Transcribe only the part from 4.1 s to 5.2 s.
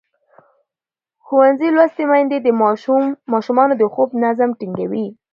نظم ټینګوي.